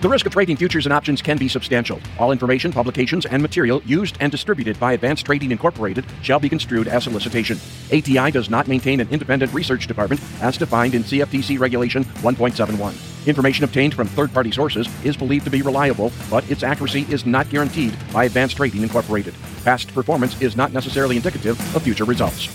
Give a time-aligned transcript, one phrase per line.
[0.00, 2.00] The risk of trading futures and options can be substantial.
[2.18, 6.88] All information, publications, and material used and distributed by Advance Trading Incorporated shall be construed
[6.88, 7.58] as solicitation.
[7.92, 13.26] ATI does not maintain an independent research department as defined in CFTC Regulation 1.71.
[13.26, 17.26] Information obtained from third party sources is believed to be reliable, but its accuracy is
[17.26, 19.34] not guaranteed by Advance Trading Incorporated.
[19.64, 22.48] Past performance is not necessarily indicative of future results.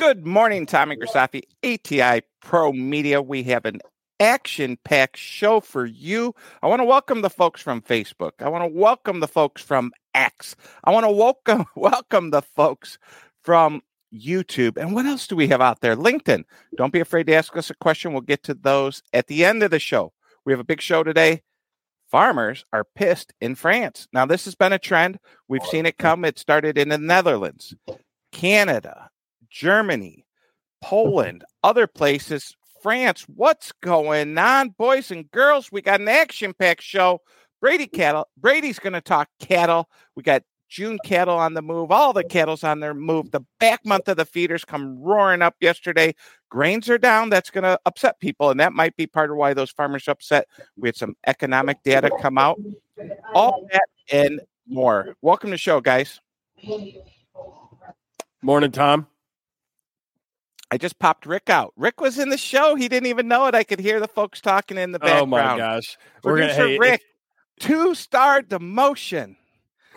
[0.00, 3.20] Good morning, Tommy Grisafi, ATI Pro Media.
[3.20, 3.82] We have an
[4.18, 6.34] action packed show for you.
[6.62, 8.30] I want to welcome the folks from Facebook.
[8.40, 10.56] I want to welcome the folks from X.
[10.84, 12.96] I want to welcome welcome the folks
[13.44, 14.78] from YouTube.
[14.78, 15.96] And what else do we have out there?
[15.96, 16.44] LinkedIn.
[16.78, 18.14] Don't be afraid to ask us a question.
[18.14, 20.14] We'll get to those at the end of the show.
[20.46, 21.42] We have a big show today.
[22.10, 24.08] Farmers are pissed in France.
[24.14, 25.18] Now, this has been a trend.
[25.46, 26.24] We've seen it come.
[26.24, 27.74] It started in the Netherlands,
[28.32, 29.09] Canada,
[29.50, 30.24] Germany,
[30.82, 30.88] mm-hmm.
[30.88, 33.26] Poland, other places, France.
[33.34, 35.70] What's going on, boys and girls?
[35.70, 37.20] We got an action-packed show.
[37.60, 37.92] Brady mm.
[37.92, 38.28] cattle.
[38.38, 39.90] Brady's going to talk cattle.
[40.16, 41.90] We got June cattle on the move.
[41.90, 43.32] All the cattle's on their move.
[43.32, 46.14] The back month of the feeders come roaring up yesterday.
[46.48, 47.28] Grains are down.
[47.28, 50.12] That's going to upset people, and that might be part of why those farmers are
[50.12, 50.46] upset.
[50.76, 52.58] We had some economic data come out.
[53.34, 55.16] All that and more.
[55.20, 56.20] Welcome to the show, guys.
[58.40, 59.06] Morning, Tom.
[60.70, 61.72] I just popped Rick out.
[61.76, 62.76] Rick was in the show.
[62.76, 63.54] He didn't even know it.
[63.54, 65.22] I could hear the folks talking in the background.
[65.22, 65.98] Oh my gosh.
[66.22, 67.02] We're Producer gonna, hey, Rick,
[67.58, 69.36] two star demotion.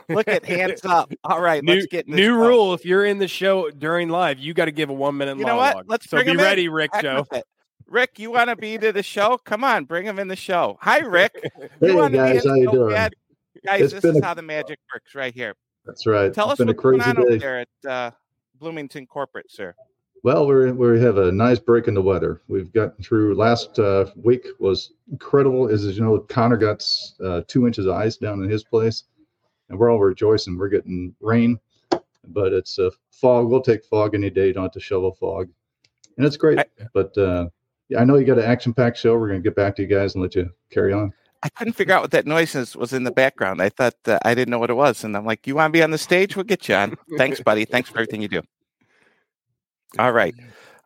[0.10, 1.14] Look at hands up.
[1.24, 2.74] All right, new, let's get new rule.
[2.74, 5.38] If you're in the show during live, you got to give a one minute.
[5.38, 5.76] You know monologue.
[5.76, 5.90] what?
[5.90, 6.72] Let's so be ready, in.
[6.72, 6.92] Rick.
[7.02, 7.26] Joe.
[7.88, 9.38] Rick, you want to be to the show?
[9.38, 10.78] Come on, bring him in the show.
[10.82, 11.52] Hi, Rick.
[11.80, 12.94] hey guys, how you doing?
[12.94, 13.14] Bad?
[13.64, 14.26] Guys, it's this is a...
[14.26, 15.54] how the magic works right here.
[15.86, 16.34] That's right.
[16.34, 17.22] Tell it's us what's going on day.
[17.22, 18.12] over there at uh,
[18.60, 19.76] Bloomington Corporate, sir.
[20.24, 22.42] Well, we we have a nice break in the weather.
[22.48, 25.68] We've gotten through last uh, week was incredible.
[25.68, 26.88] As, as you know, Connor got
[27.22, 29.04] uh, two inches of ice down in his place,
[29.68, 30.58] and we're all rejoicing.
[30.58, 31.60] We're getting rain,
[32.30, 33.50] but it's a fog.
[33.50, 34.54] We'll take fog any day.
[34.54, 35.50] Don't have to shovel fog,
[36.16, 36.58] and it's great.
[36.58, 37.50] I, but uh,
[37.90, 39.18] yeah, I know you got an action-packed show.
[39.18, 41.12] We're going to get back to you guys and let you carry on.
[41.44, 43.62] I couldn't figure out what that noise was in the background.
[43.62, 45.78] I thought uh, I didn't know what it was, and I'm like, "You want to
[45.78, 46.38] be on the stage?
[46.38, 47.66] We'll get you on." Thanks, buddy.
[47.66, 48.42] Thanks for everything you do.
[50.00, 50.36] All right.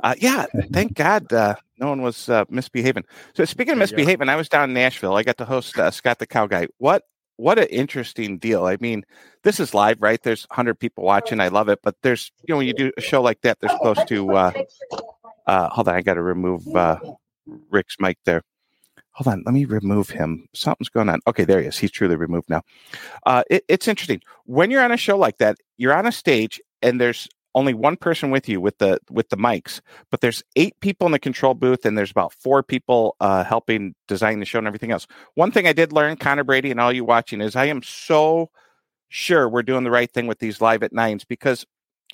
[0.03, 3.05] Uh, yeah, thank God uh, no one was uh, misbehaving.
[3.33, 5.15] So speaking of misbehaving, I was down in Nashville.
[5.15, 6.67] I got to host uh, Scott the Cow Guy.
[6.77, 7.03] What
[7.37, 8.65] what an interesting deal.
[8.65, 9.05] I mean,
[9.43, 10.21] this is live, right?
[10.21, 11.39] There's 100 people watching.
[11.39, 11.79] I love it.
[11.83, 14.51] But there's, you know, when you do a show like that, there's close to, uh,
[15.45, 16.99] uh, hold on, I got to remove uh,
[17.69, 18.41] Rick's mic there.
[19.11, 20.47] Hold on, let me remove him.
[20.53, 21.19] Something's going on.
[21.27, 21.77] Okay, there he is.
[21.77, 22.61] He's truly removed now.
[23.25, 24.21] Uh, it, it's interesting.
[24.45, 27.97] When you're on a show like that, you're on a stage and there's only one
[27.97, 29.81] person with you with the with the mics
[30.11, 33.95] but there's eight people in the control booth and there's about four people uh, helping
[34.07, 35.07] design the show and everything else.
[35.33, 38.49] One thing i did learn connor brady and all you watching is i am so
[39.09, 41.65] sure we're doing the right thing with these live at nines because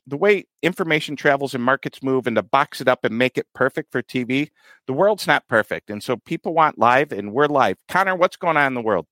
[0.05, 3.47] the way information travels and markets move and to box it up and make it
[3.53, 4.49] perfect for tv
[4.87, 5.89] the world's not perfect.
[5.89, 7.77] And so people want live and we're live.
[7.87, 9.07] Connor what's going on in the world?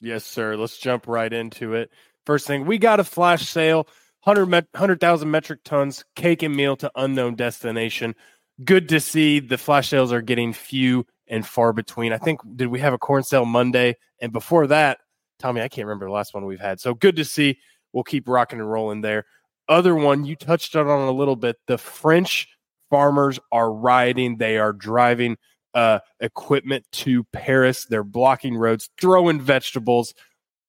[0.00, 0.56] Yes sir.
[0.56, 1.90] Let's jump right into it.
[2.24, 3.88] First thing we got a flash sale
[4.26, 8.14] 100,000 metric tons cake and meal to unknown destination.
[8.64, 12.12] Good to see the flash sales are getting few and far between.
[12.12, 14.98] I think did we have a corn sale Monday and before that,
[15.38, 16.80] Tommy, I can't remember the last one we've had.
[16.80, 17.58] So good to see.
[17.92, 19.24] We'll keep rocking and rolling there.
[19.68, 21.56] Other one you touched on a little bit.
[21.66, 22.48] The French
[22.90, 24.38] farmers are riding.
[24.38, 25.36] They are driving
[25.74, 27.84] uh, equipment to Paris.
[27.84, 30.14] They're blocking roads, throwing vegetables.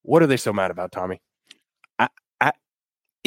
[0.01, 1.21] What are they so mad about, Tommy?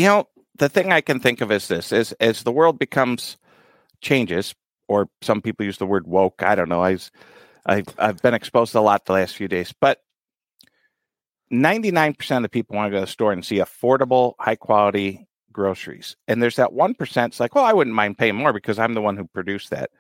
[0.00, 3.37] You know, the thing I can think of is this: as as the world becomes
[4.00, 4.55] changes,
[4.88, 6.43] or some people use the word woke.
[6.43, 6.83] I don't know.
[6.83, 6.99] I
[7.66, 10.00] I've I've been exposed a lot the last few days, but
[11.52, 16.17] 99% of people want to go to the store and see affordable, high quality groceries.
[16.29, 19.03] And there's that 1% it's like, well, I wouldn't mind paying more because I'm the
[19.03, 19.91] one who produced that.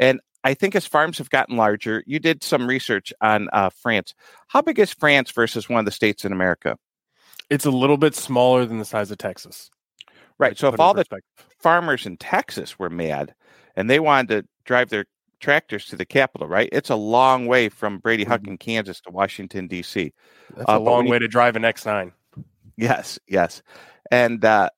[0.00, 4.14] And I think as farms have gotten larger, you did some research on uh, France.
[4.48, 6.78] How big is France versus one of the states in America?
[7.50, 9.70] It's a little bit smaller than the size of Texas.
[10.38, 10.58] Right.
[10.58, 11.04] So if all the
[11.60, 13.34] farmers in Texas were mad
[13.76, 15.04] and they wanted to drive their
[15.44, 16.68] tractors to the capital, right?
[16.72, 18.52] It's a long way from Brady Huck mm-hmm.
[18.52, 20.12] in Kansas to Washington D.C.
[20.56, 22.12] That's uh, a long way you, to drive an X9.
[22.76, 23.62] Yes, yes,
[24.10, 24.70] and uh,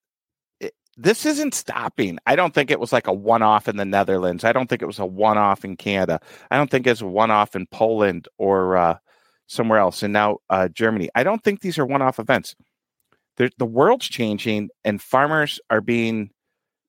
[0.60, 2.18] it, this isn't stopping.
[2.26, 4.44] I don't think it was like a one-off in the Netherlands.
[4.44, 6.20] I don't think it was a one-off in Canada.
[6.50, 8.98] I don't think it's a one-off in Poland or uh,
[9.46, 11.08] somewhere else, and now uh, Germany.
[11.14, 12.54] I don't think these are one-off events.
[13.36, 16.30] They're, the world's changing, and farmers are being,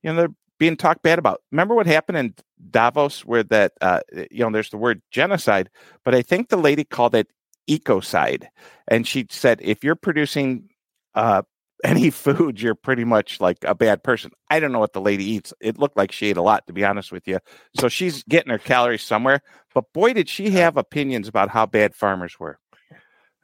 [0.01, 1.42] you know, they're being talked bad about.
[1.51, 2.33] Remember what happened in
[2.71, 4.00] Davos, where that, uh,
[4.31, 5.69] you know, there's the word genocide,
[6.04, 7.27] but I think the lady called it
[7.69, 8.48] ecocide,
[8.88, 10.69] and she said if you're producing
[11.15, 11.42] uh,
[11.83, 14.31] any food, you're pretty much like a bad person.
[14.50, 15.53] I don't know what the lady eats.
[15.59, 17.39] It looked like she ate a lot, to be honest with you.
[17.79, 19.41] So she's getting her calories somewhere.
[19.74, 22.59] But boy, did she have opinions about how bad farmers were.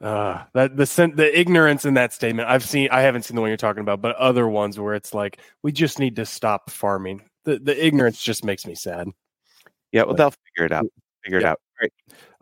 [0.02, 2.50] Uh, that the the ignorance in that statement.
[2.50, 2.90] I've seen.
[2.92, 5.72] I haven't seen the one you're talking about, but other ones where it's like we
[5.72, 7.22] just need to stop farming.
[7.46, 9.08] The the ignorance just makes me sad.
[9.94, 10.86] Yeah, well, but, they'll figure it out.
[11.24, 11.48] Figure yeah.
[11.48, 11.60] it out.
[11.82, 11.94] All right.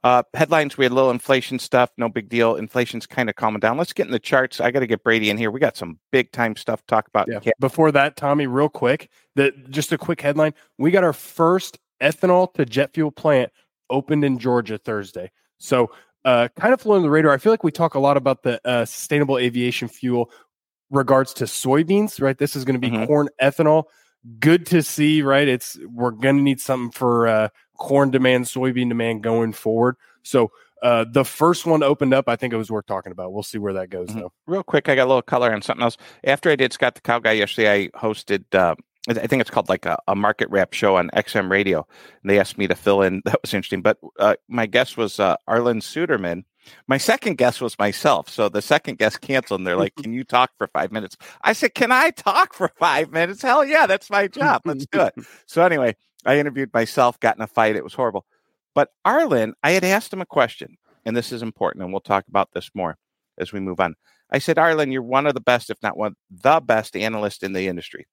[0.03, 1.92] Uh, headlines, we had a little inflation stuff.
[1.98, 2.56] No big deal.
[2.56, 3.77] Inflation's kind of calming down.
[3.77, 4.59] Let's get in the charts.
[4.59, 5.51] I got to get Brady in here.
[5.51, 7.27] We got some big time stuff to talk about.
[7.30, 7.51] Yeah.
[7.59, 10.53] Before that, Tommy, real quick, that just a quick headline.
[10.80, 13.51] We got our first ethanol to jet fuel plant
[13.89, 15.31] opened in Georgia Thursday.
[15.59, 15.92] So,
[16.25, 17.31] uh, kind of flying the radar.
[17.31, 20.31] I feel like we talk a lot about the uh, sustainable aviation fuel
[20.89, 22.38] regards to soybeans, right?
[22.38, 23.06] This is going to be mm-hmm.
[23.06, 23.86] corn ethanol.
[24.39, 25.47] Good to see, right?
[25.47, 27.50] It's we're going to need something for uh,
[27.81, 29.98] corn demand, soybean demand going forward.
[30.22, 30.51] So
[30.83, 32.30] uh, the first one opened up.
[32.30, 33.33] I think it was worth talking about.
[33.33, 34.19] We'll see where that goes, mm-hmm.
[34.19, 34.33] though.
[34.45, 35.98] Real quick, I got a little color on something else.
[36.24, 38.44] After I did Scott the Cow Guy yesterday, I hosted.
[38.54, 38.75] Uh,
[39.10, 41.88] I think it's called like a, a, market wrap show on XM Radio.
[42.22, 43.24] And they asked me to fill in.
[43.25, 43.81] That was interesting.
[43.81, 46.44] But uh, my guest was uh, Arlan Suderman.
[46.88, 48.30] My second guest was myself.
[48.30, 49.62] So the second guest canceled.
[49.62, 52.72] And they're like, "Can you talk for five minutes?" I said, "Can I talk for
[52.78, 53.42] five minutes?
[53.42, 54.62] Hell yeah, that's my job.
[54.66, 55.16] Let's do it."
[55.48, 55.95] so anyway,
[56.25, 57.75] I interviewed myself, got in a fight.
[57.75, 58.25] It was horrible.
[58.73, 62.25] But Arlan, I had asked him a question, and this is important, and we'll talk
[62.27, 62.97] about this more
[63.38, 63.95] as we move on.
[64.31, 67.53] I said, Arlan, you're one of the best, if not one the best analyst in
[67.53, 68.07] the industry.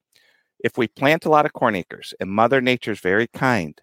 [0.58, 3.80] If we plant a lot of corn acres and Mother Nature's very kind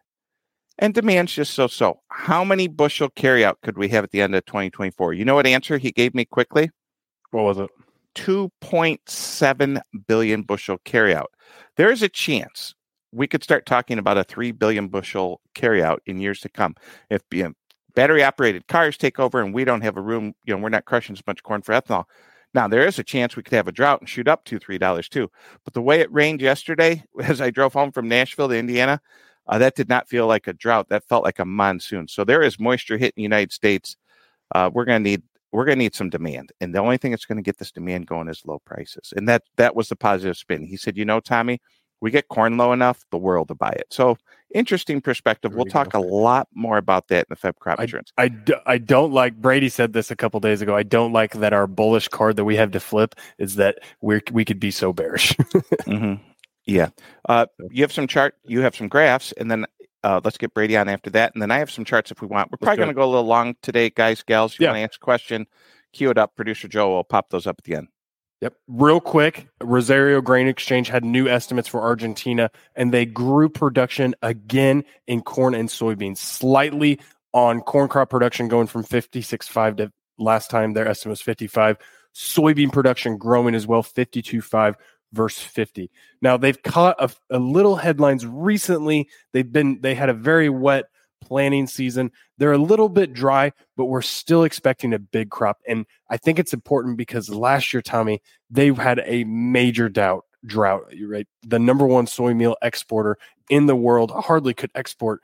[0.78, 4.36] and demand's just so so, how many bushel carryout could we have at the end
[4.36, 5.14] of 2024?
[5.14, 6.70] You know what answer he gave me quickly?
[7.32, 7.70] What was it?
[8.16, 11.28] 2.7 billion bushel carryout.
[11.78, 12.76] There is a chance
[13.16, 16.76] we could start talking about a 3 billion bushel carryout in years to come.
[17.10, 17.54] If you know,
[17.96, 20.86] battery operated cars take over and we don't have a room, you know, we're not
[20.86, 22.06] crushing as much corn for ethanol.
[22.54, 24.78] Now, there is a chance we could have a drought and shoot up two, three
[24.78, 25.30] dollars too.
[25.64, 29.02] But the way it rained yesterday, as I drove home from Nashville to Indiana,
[29.48, 30.90] uh, that did not feel like a drought.
[30.90, 32.08] That felt like a monsoon.
[32.08, 33.96] So there is moisture hitting the United States.
[34.54, 37.12] Uh, we're going to need we're going to need some demand, and the only thing
[37.12, 39.14] that's going to get this demand going is low prices.
[39.16, 40.66] And that that was the positive spin.
[40.66, 41.62] He said, "You know, Tommy,
[42.02, 43.88] we get corn low enough, the world to buy it.
[43.90, 44.18] So
[44.54, 45.52] interesting perspective.
[45.52, 46.00] There we'll talk go.
[46.00, 48.12] a lot more about that in the Feb crop insurance.
[48.18, 48.32] I,
[48.66, 50.76] I don't like Brady said this a couple days ago.
[50.76, 54.22] I don't like that our bullish card that we have to flip is that we
[54.32, 55.34] we could be so bearish.
[55.34, 56.22] mm-hmm.
[56.68, 56.90] Yeah.
[57.30, 59.68] Uh, you have some chart, you have some graphs, and then
[60.04, 61.34] uh, let's get Brady on after that.
[61.34, 62.52] And then I have some charts if we want.
[62.52, 64.54] We're probably going to go a little long today, guys, gals.
[64.54, 64.72] If You yeah.
[64.72, 65.46] want to ask a question?
[65.94, 66.36] Cue it up.
[66.36, 67.88] Producer Joe will pop those up at the end.
[68.46, 68.54] Yep.
[68.68, 74.84] Real quick, Rosario Grain Exchange had new estimates for Argentina, and they grew production again
[75.08, 77.00] in corn and soybeans, slightly
[77.34, 81.78] on corn crop production going from 56.5 to last time their estimate was 55.
[82.14, 84.76] Soybean production growing as well, 52.5
[85.12, 85.90] verse 50.
[86.22, 89.10] Now they've caught a, a little headlines recently.
[89.34, 90.86] They've been they had a very wet
[91.22, 92.12] planting season.
[92.38, 95.60] They're a little bit dry, but we're still expecting a big crop.
[95.68, 100.94] And I think it's important because last year, Tommy, they had a major doubt drought,
[101.08, 101.28] right?
[101.44, 103.18] The number one soy meal exporter
[103.50, 105.22] in the world hardly could export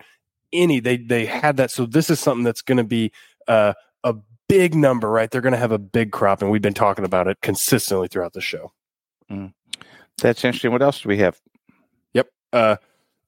[0.53, 0.79] any.
[0.79, 1.71] They they had that.
[1.71, 3.11] So this is something that's going to be
[3.47, 4.15] uh, a
[4.47, 5.29] big number, right?
[5.29, 8.33] They're going to have a big crop, and we've been talking about it consistently throughout
[8.33, 8.71] the show.
[9.29, 9.53] Mm.
[10.21, 10.71] That's interesting.
[10.71, 11.39] What else do we have?
[12.13, 12.29] Yep.
[12.53, 12.75] Uh,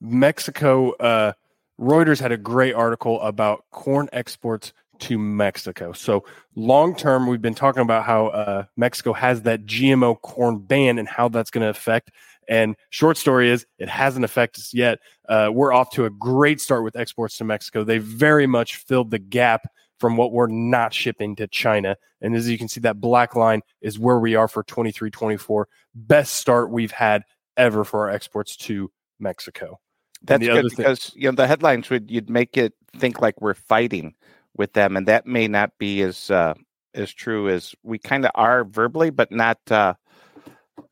[0.01, 0.91] Mexico.
[0.93, 1.33] Uh,
[1.79, 5.91] Reuters had a great article about corn exports to Mexico.
[5.91, 6.23] So,
[6.55, 11.07] long term, we've been talking about how uh, Mexico has that GMO corn ban and
[11.07, 12.11] how that's going to affect.
[12.47, 14.99] And short story is, it hasn't affected us yet.
[15.27, 17.83] Uh, we're off to a great start with exports to Mexico.
[17.83, 19.67] They very much filled the gap
[19.99, 21.95] from what we're not shipping to China.
[22.21, 25.67] And as you can see, that black line is where we are for 23 24.
[25.95, 27.23] Best start we've had
[27.57, 29.79] ever for our exports to Mexico.
[30.23, 34.15] That's good because you know the headlines would you'd make it think like we're fighting
[34.55, 36.53] with them, and that may not be as uh,
[36.93, 39.59] as true as we kind of are verbally, but not.
[39.69, 39.95] Uh,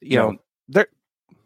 [0.02, 0.32] you no.
[0.32, 0.88] know, they're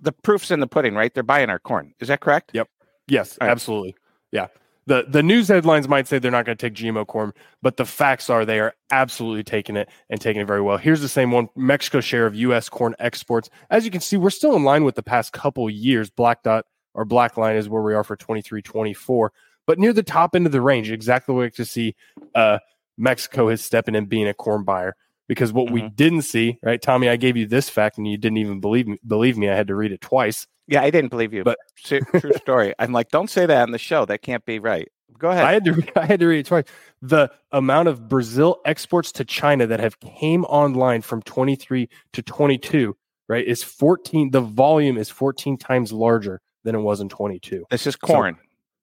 [0.01, 1.13] the proof's in the pudding, right?
[1.13, 1.93] They're buying our corn.
[1.99, 2.51] Is that correct?
[2.53, 2.69] Yep.
[3.07, 3.49] Yes, right.
[3.49, 3.95] absolutely.
[4.31, 4.47] Yeah.
[4.87, 7.85] The the news headlines might say they're not going to take GMO corn, but the
[7.85, 10.77] facts are they are absolutely taking it and taking it very well.
[10.77, 12.69] Here's the same one: Mexico share of U.S.
[12.69, 13.49] corn exports.
[13.71, 16.11] As you can see, we're still in line with the past couple years.
[16.11, 16.65] Black dot
[16.95, 19.31] our black line is where we are for 23 24.
[19.67, 21.95] But near the top end of the range, exactly what we like to see.
[22.33, 22.59] Uh,
[22.97, 24.95] Mexico is stepping in being a corn buyer.
[25.27, 25.95] Because what we Mhm.
[25.95, 28.99] didn't see, right, Tommy, I gave you this fact and you didn't even believe me.
[29.07, 30.45] Believe me, I had to read it twice.
[30.67, 31.57] Yeah, I didn't believe you, But-
[31.89, 32.75] but true story.
[32.77, 34.05] I'm like, don't say that on the show.
[34.05, 34.87] That can't be right.
[35.17, 35.45] Go ahead.
[35.45, 36.65] I had to I had to read it twice.
[37.01, 42.95] The amount of Brazil exports to China that have came online from 23 to 22,
[43.27, 44.29] right, is 14.
[44.29, 47.65] The volume is 14 times larger than it was in 22.
[47.71, 48.37] this is corn.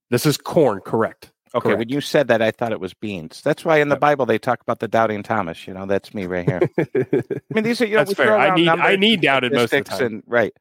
[0.09, 1.31] This is corn, correct?
[1.55, 3.43] okay, when you said that, I thought it was beans.
[3.43, 5.67] That's why in the Bible they talk about the doubting Thomas.
[5.67, 6.61] You know, that's me right here.
[6.79, 8.27] I mean, these are you know, That's we fair.
[8.27, 10.03] throw I around need I need and doubted most of the time.
[10.07, 10.55] And, right.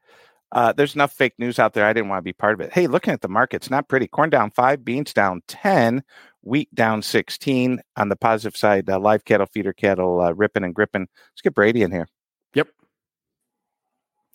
[0.50, 1.86] Uh, there's enough fake news out there.
[1.86, 2.74] I didn't want to be part of it.
[2.74, 4.06] Hey, looking at the markets, not pretty.
[4.06, 6.02] Corn down five, beans down 10,
[6.42, 7.80] wheat down 16.
[7.96, 11.08] On the positive side, uh, live cattle, feeder cattle, uh, ripping and gripping.
[11.32, 12.06] Let's get Brady in here.
[12.52, 12.68] Yep.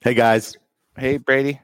[0.01, 0.57] Hey guys,
[0.97, 1.61] Hey, Brady.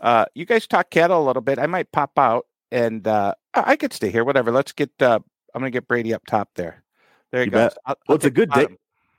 [0.00, 1.58] Uh, you guys talk cattle a little bit.
[1.58, 4.24] I might pop out and uh, I could stay here.
[4.24, 4.50] Whatever.
[4.50, 4.90] Let's get.
[5.00, 5.18] Uh,
[5.54, 6.82] I'm gonna get Brady up top there.
[7.32, 7.70] There he You go.
[7.86, 8.66] Well, it's a good day.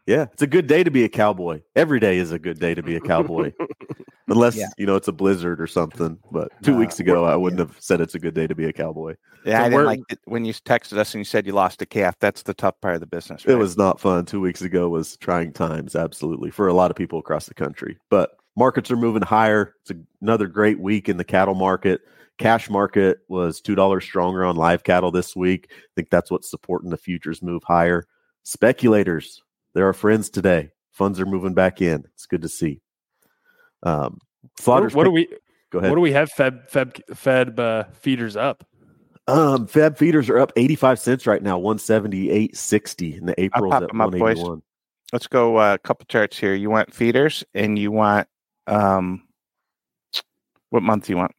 [0.07, 1.61] yeah, it's a good day to be a cowboy.
[1.75, 3.51] Every day is a good day to be a cowboy,
[4.27, 4.67] unless Yeah.
[4.77, 6.17] you know it's a blizzard or something.
[6.31, 8.73] But two weeks ago, I wouldn't have said it's a good day to be a
[8.73, 9.15] cowboy.
[9.45, 11.81] Yeah, So I didn't like it when you texted us and you said you lost
[11.81, 12.15] a calf.
[12.19, 13.43] That's the tough part of the business.
[13.45, 14.25] It was not fun.
[14.25, 17.97] Two weeks ago was trying times, absolutely, for a lot of people across the country.
[18.09, 19.75] But markets are moving higher.
[19.81, 22.01] It's a, another great week in the cattle market.
[22.37, 25.67] Cash market was two dollars stronger on live cattle this week.
[25.71, 28.07] I think that's what's supporting the futures move higher.
[28.43, 29.43] Speculators,
[29.73, 30.71] they're our friends today.
[30.91, 32.03] Funds are moving back in.
[32.13, 32.81] It's good to see.
[33.83, 35.37] Um, What, Slaughter's what do pick- we
[35.71, 35.91] go ahead.
[35.91, 38.65] what do we have fed fed fed uh, feeders up?
[39.27, 43.17] Um, Fed feeders are up 85 cents right now, 178.60.
[43.19, 44.19] in the April's pop at 'em up, boys.
[44.37, 44.61] 181.
[45.13, 46.55] Let's go uh, a couple charts here.
[46.55, 48.27] You want feeders and you want
[48.67, 49.23] um,
[50.69, 51.31] what month do you want?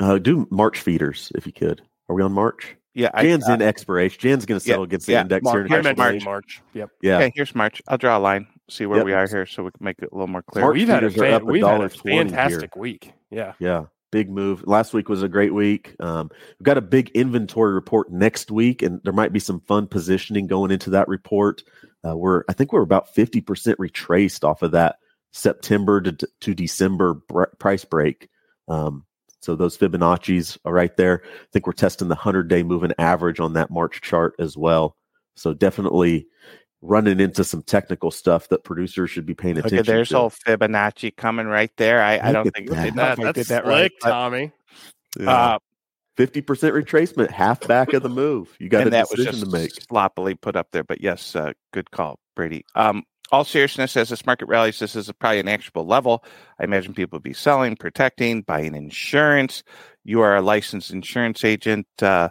[0.00, 1.82] Uh, do March feeders if you could.
[2.08, 2.76] Are we on March?
[2.94, 4.18] Yeah, I, Jan's in expiration.
[4.20, 5.86] Jan's going to yeah, settle against the yeah, index March- here in a I Here's
[5.86, 6.24] couple meant days.
[6.24, 6.62] March.
[6.62, 6.62] March.
[6.74, 6.90] Yep.
[7.02, 7.16] Yeah.
[7.18, 7.82] Okay, here's March.
[7.86, 8.46] I'll draw a line.
[8.70, 9.06] See where Yep.
[9.06, 10.64] we are here, so we can make it a little more clear.
[10.64, 12.24] March we've had a feeders are fan, up we've had a dollar 20 here.
[12.24, 13.12] fantastic week.
[13.30, 13.52] Yeah.
[13.60, 14.66] Yeah, big move.
[14.66, 15.94] Last week was a great week.
[16.00, 19.86] Um, we've got a big inventory report next week, and there might be some fun
[19.86, 21.62] positioning going into that report.
[22.06, 24.96] Uh, we're, I think, we're about fifty percent retraced off of that
[25.32, 28.28] September to, to December br- price break.
[28.68, 29.04] Um,
[29.40, 31.22] so those Fibonacci's are right there.
[31.24, 34.96] I think we're testing the hundred-day moving average on that March chart as well.
[35.36, 36.26] So definitely
[36.82, 40.18] running into some technical stuff that producers should be paying Look attention at there's to.
[40.18, 42.02] old Fibonacci coming right there.
[42.02, 42.84] I, I don't think that.
[42.84, 44.10] Did That, not that's did that slick, right.
[44.10, 44.52] Tommy.
[45.18, 45.30] Yeah.
[45.30, 45.58] uh,
[46.16, 48.56] Fifty percent retracement, half back of the move.
[48.58, 49.70] You got a and that was decision just to make.
[49.70, 50.82] sloppily put up there.
[50.82, 52.64] But yes, uh, good call, Brady.
[52.74, 56.24] Um, all seriousness, as this market rallies, this is probably an actionable level.
[56.58, 59.62] I imagine people will be selling, protecting, buying insurance.
[60.04, 61.86] You are a licensed insurance agent.
[62.00, 62.30] Uh,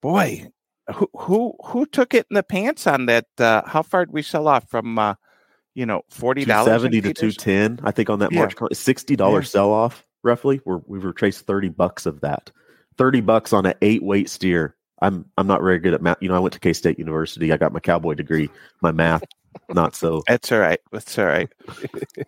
[0.00, 0.46] boy,
[0.94, 3.26] who who who took it in the pants on that?
[3.38, 4.98] Uh, how far did we sell off from?
[4.98, 5.14] Uh,
[5.74, 7.80] you know, forty dollars, seventy to two ten.
[7.82, 8.40] I think on that Yeah.
[8.40, 9.50] March sixty dollars Yeah.
[9.50, 10.60] sell off roughly.
[10.64, 12.52] We're, we've retraced thirty bucks of that.
[12.96, 14.76] Thirty bucks on an eight weight steer.
[15.02, 16.18] I'm I'm not very good at math.
[16.20, 17.52] You know, I went to K State University.
[17.52, 18.48] I got my cowboy degree.
[18.82, 19.24] My math
[19.68, 20.22] not so.
[20.26, 20.80] That's all right.
[20.92, 21.48] That's all right.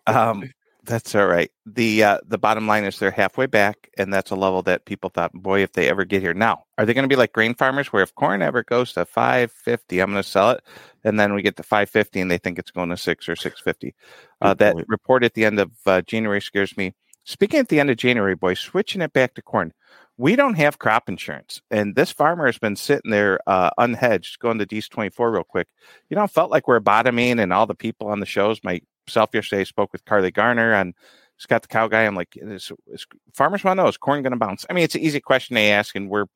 [0.06, 0.50] um,
[0.86, 1.50] that's all right.
[1.66, 5.10] The uh, the bottom line is they're halfway back, and that's a level that people
[5.10, 6.34] thought, boy, if they ever get here.
[6.34, 9.04] Now, are they going to be like grain farmers, where if corn ever goes to
[9.04, 10.62] five fifty, I'm going to sell it,
[11.04, 13.36] and then we get to five fifty, and they think it's going to six or
[13.36, 13.94] six fifty?
[14.40, 14.86] Uh, that point.
[14.88, 16.94] report at the end of uh, January scares me.
[17.24, 19.72] Speaking at the end of January, boys, switching it back to corn.
[20.18, 24.38] We don't have crop insurance, and this farmer has been sitting there uh, unhedged.
[24.38, 25.68] Going to D's twenty four real quick.
[26.08, 28.60] You know, it felt like we're bottoming, and all the people on the shows.
[28.64, 30.94] Myself yesterday spoke with Carly Garner and
[31.36, 32.04] Scott the Cow Guy.
[32.04, 34.64] I'm like, is, is farmers want to know is corn going to bounce?
[34.70, 36.26] I mean, it's an easy question they ask, and we're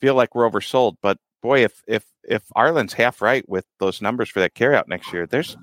[0.00, 0.96] feel like we're oversold.
[1.02, 5.12] But boy, if if if Arlan's half right with those numbers for that carryout next
[5.12, 5.58] year, there's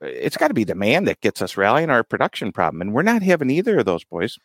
[0.00, 3.22] it's got to be demand that gets us rallying our production problem, and we're not
[3.22, 4.38] having either of those boys.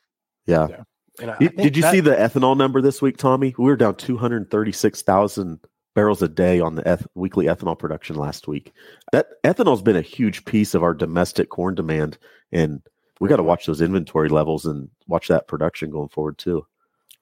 [0.47, 0.63] Yeah.
[0.63, 0.85] And I
[1.19, 3.53] Did, think did you that- see the ethanol number this week, Tommy?
[3.57, 5.59] We were down two hundred thirty six thousand
[5.93, 8.73] barrels a day on the eth- weekly ethanol production last week.
[9.13, 12.17] That ethanol's been a huge piece of our domestic corn demand,
[12.51, 12.81] and
[13.21, 16.65] we got to watch those inventory levels and watch that production going forward too.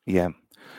[0.07, 0.29] Yeah,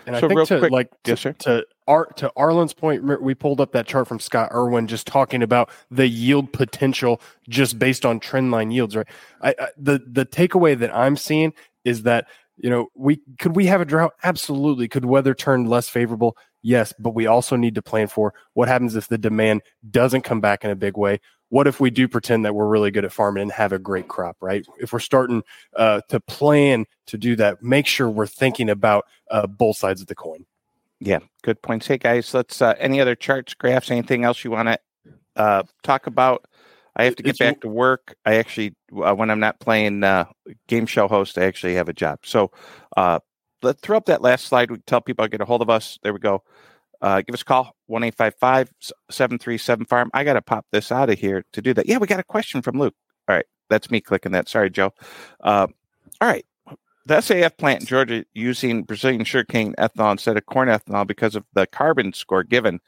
[0.06, 1.32] And So I think real to quick- like to, Yes, sir.
[1.40, 5.42] to Ar- to Arlan's point, we pulled up that chart from Scott Irwin just talking
[5.42, 9.06] about the yield potential just based on trend line yields, right?
[9.40, 11.52] I, I the the takeaway that I'm seeing
[11.84, 12.26] is that
[12.56, 14.12] you know we could we have a drought?
[14.22, 14.88] Absolutely.
[14.88, 16.36] Could weather turn less favorable?
[16.62, 20.40] Yes, but we also need to plan for what happens if the demand doesn't come
[20.40, 21.20] back in a big way.
[21.50, 24.08] What if we do pretend that we're really good at farming and have a great
[24.08, 24.66] crop, right?
[24.78, 25.42] If we're starting
[25.76, 30.06] uh, to plan to do that, make sure we're thinking about uh, both sides of
[30.06, 30.46] the coin.
[31.00, 31.86] Yeah, good points.
[31.86, 34.78] Hey guys, let's uh, any other charts, graphs, anything else you want to
[35.36, 36.46] uh, talk about?
[36.96, 38.14] I have to get back to work.
[38.24, 40.26] I actually, uh, when I'm not playing uh,
[40.68, 42.20] game show host, I actually have a job.
[42.24, 42.52] So
[42.96, 43.18] uh,
[43.62, 44.70] let's throw up that last slide.
[44.70, 45.98] We tell people to get a hold of us.
[46.02, 46.42] There we go.
[47.00, 50.10] Uh, give us a call, 1 737 farm.
[50.14, 51.86] I got to pop this out of here to do that.
[51.86, 52.94] Yeah, we got a question from Luke.
[53.28, 53.46] All right.
[53.68, 54.48] That's me clicking that.
[54.48, 54.92] Sorry, Joe.
[55.42, 55.66] Uh,
[56.20, 56.46] all right.
[57.06, 61.44] The SAF plant in Georgia using Brazilian sugarcane ethanol instead of corn ethanol because of
[61.52, 62.80] the carbon score given.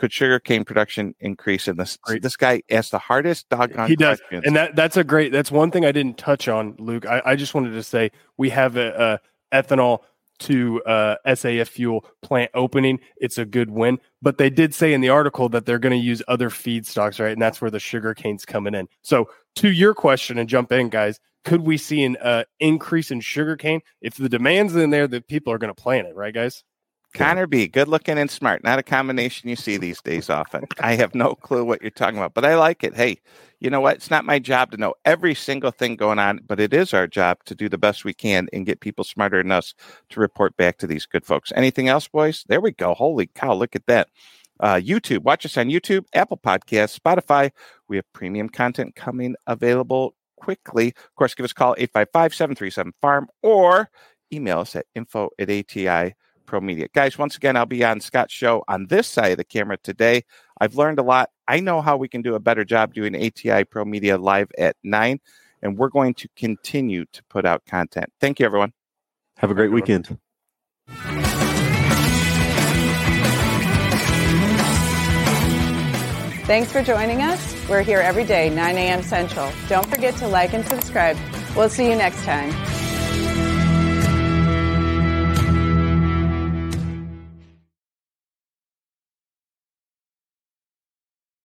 [0.00, 1.98] Could sugarcane production increase in this?
[1.98, 2.22] Great.
[2.22, 4.44] This guy asked the hardest doggone He does, questions.
[4.46, 5.30] and that that's a great.
[5.30, 7.04] That's one thing I didn't touch on, Luke.
[7.04, 9.20] I, I just wanted to say we have a,
[9.52, 9.98] a ethanol
[10.38, 12.98] to uh, SAF fuel plant opening.
[13.18, 16.02] It's a good win, but they did say in the article that they're going to
[16.02, 17.32] use other feedstocks, right?
[17.32, 18.88] And that's where the sugar cane's coming in.
[19.02, 21.20] So to your question, and jump in, guys.
[21.44, 25.06] Could we see an uh, increase in sugar cane if the demand's in there?
[25.06, 26.64] That people are going to plant it, right, guys?
[27.12, 28.62] Connor B, good looking and smart.
[28.62, 30.64] Not a combination you see these days often.
[30.80, 32.94] I have no clue what you're talking about, but I like it.
[32.94, 33.18] Hey,
[33.58, 33.96] you know what?
[33.96, 37.06] It's not my job to know every single thing going on, but it is our
[37.06, 39.74] job to do the best we can and get people smarter than us
[40.10, 41.52] to report back to these good folks.
[41.54, 42.44] Anything else, boys?
[42.48, 42.94] There we go.
[42.94, 44.08] Holy cow, look at that.
[44.60, 47.50] Uh, YouTube, watch us on YouTube, Apple Podcasts, Spotify.
[47.88, 50.88] We have premium content coming available quickly.
[50.88, 53.90] Of course, give us a call 855 737 farm or
[54.32, 56.14] email us at info at ATI
[56.50, 56.88] Pro Media.
[56.92, 60.24] Guys, once again, I'll be on Scott's show on this side of the camera today.
[60.60, 61.30] I've learned a lot.
[61.46, 64.74] I know how we can do a better job doing ATI Pro Media live at
[64.82, 65.20] nine,
[65.62, 68.12] and we're going to continue to put out content.
[68.20, 68.72] Thank you, everyone.
[69.36, 70.18] Have a great weekend.
[76.46, 77.68] Thanks for joining us.
[77.68, 79.02] We're here every day, 9 a.m.
[79.04, 79.52] Central.
[79.68, 81.16] Don't forget to like and subscribe.
[81.54, 82.50] We'll see you next time.